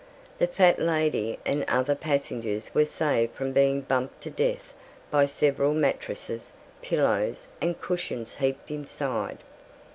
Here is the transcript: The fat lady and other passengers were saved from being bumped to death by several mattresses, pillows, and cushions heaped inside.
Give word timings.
The 0.39 0.47
fat 0.47 0.79
lady 0.79 1.37
and 1.45 1.63
other 1.67 1.93
passengers 1.93 2.73
were 2.73 2.85
saved 2.85 3.35
from 3.35 3.51
being 3.51 3.81
bumped 3.81 4.21
to 4.21 4.31
death 4.31 4.73
by 5.11 5.27
several 5.27 5.75
mattresses, 5.75 6.53
pillows, 6.81 7.45
and 7.61 7.79
cushions 7.79 8.37
heaped 8.37 8.71
inside. 8.71 9.37